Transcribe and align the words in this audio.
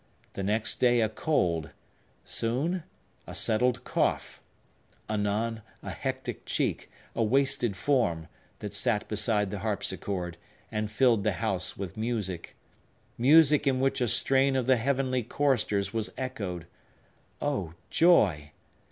The 0.33 0.41
next 0.41 0.79
day 0.79 0.99
a 1.01 1.09
cold; 1.09 1.69
soon, 2.25 2.81
a 3.27 3.35
settled 3.35 3.83
cough; 3.83 4.41
anon, 5.07 5.61
a 5.83 5.91
hectic 5.91 6.43
cheek, 6.43 6.89
a 7.15 7.23
wasted 7.23 7.77
form, 7.77 8.27
that 8.57 8.73
sat 8.73 9.07
beside 9.07 9.51
the 9.51 9.59
harpsichord, 9.59 10.37
and 10.71 10.89
filled 10.89 11.23
the 11.23 11.33
house 11.33 11.77
with 11.77 11.97
music! 11.97 12.55
Music 13.15 13.67
in 13.67 13.79
which 13.79 14.01
a 14.01 14.07
strain 14.07 14.55
of 14.55 14.65
the 14.65 14.77
heavenly 14.77 15.21
choristers 15.21 15.93
was 15.93 16.11
echoed! 16.17 16.65
Oh; 17.39 17.75
joy! 17.91 18.53